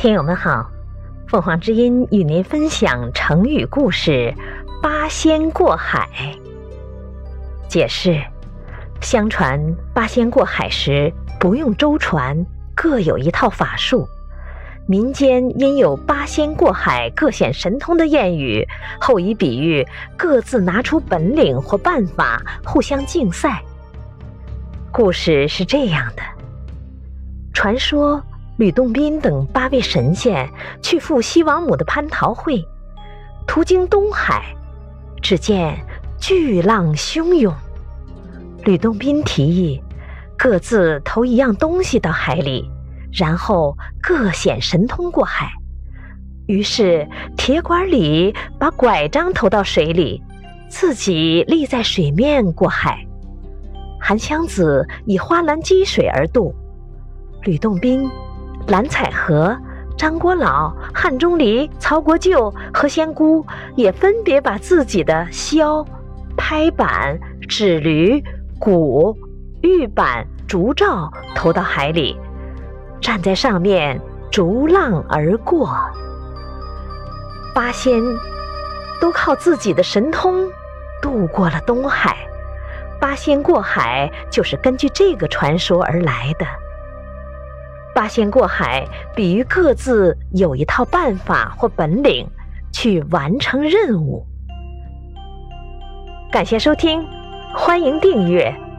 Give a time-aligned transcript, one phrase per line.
[0.00, 0.66] 听友们好，
[1.28, 4.34] 凤凰之音与您分享成语故事
[4.82, 6.08] “八仙过海”。
[7.68, 8.18] 解释：
[9.02, 9.60] 相传
[9.92, 14.08] 八仙过海时不用舟船，各有一套法术。
[14.86, 18.66] 民间因有“八仙过海，各显神通”的谚语，
[18.98, 19.86] 后以比喻
[20.16, 23.62] 各自拿出本领或办法，互相竞赛。
[24.90, 26.22] 故事是这样的：
[27.52, 28.24] 传说
[28.60, 30.46] 吕洞宾等八位神仙
[30.82, 32.62] 去赴西王母的蟠桃会，
[33.46, 34.54] 途经东海，
[35.22, 35.74] 只见
[36.18, 37.54] 巨浪汹涌。
[38.64, 39.82] 吕洞宾提议
[40.36, 42.70] 各自投一样东西到海里。
[43.10, 45.50] 然后各显神通过海，
[46.46, 50.22] 于是铁拐李把拐杖投到水里，
[50.68, 53.04] 自己立在水面过海；
[53.98, 56.54] 韩湘子以花篮积水而渡；
[57.42, 58.08] 吕洞宾、
[58.68, 59.56] 蓝采和、
[59.96, 63.44] 张国老、汉钟离、曹国舅和仙姑
[63.74, 65.84] 也分别把自己的箫、
[66.36, 68.22] 拍板、纸驴、
[68.58, 69.16] 鼓、
[69.62, 72.16] 玉板、竹杖投到海里。
[73.00, 74.00] 站在上面
[74.30, 75.74] 逐浪而过，
[77.54, 78.00] 八仙
[79.00, 80.46] 都靠自己的神通
[81.02, 82.16] 渡过了东海。
[83.00, 86.46] 八仙过海就是根据这个传说而来的。
[87.94, 92.26] 八仙过海比喻各自有一套办法或本领
[92.72, 94.24] 去完成任务。
[96.30, 97.04] 感谢收听，
[97.54, 98.69] 欢迎订阅。